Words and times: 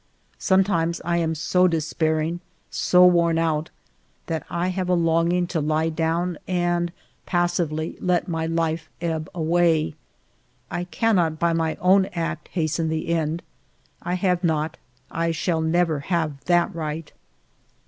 Sometimes 0.39 0.99
I 1.05 1.17
am 1.17 1.35
so 1.35 1.67
despairing, 1.67 2.39
so 2.71 3.05
worn 3.05 3.37
out, 3.37 3.69
that 4.25 4.43
I 4.49 4.69
have 4.69 4.89
a 4.89 4.95
longing 4.95 5.45
to 5.53 5.61
lie 5.61 5.89
down 5.89 6.39
and 6.47 6.91
passively 7.27 7.99
let 8.01 8.27
my 8.27 8.47
life 8.47 8.89
ebb 8.99 9.29
away. 9.35 9.93
I 10.71 10.85
cannot 10.85 11.37
by 11.37 11.53
my 11.53 11.75
own 11.75 12.07
act 12.15 12.47
hasten 12.53 12.89
the 12.89 13.09
end. 13.09 13.43
I 14.01 14.15
have 14.15 14.43
not, 14.43 14.77
I 15.11 15.29
shall 15.29 15.61
never 15.61 15.99
have, 15.99 16.45
that 16.45 16.73
right. 16.73 17.11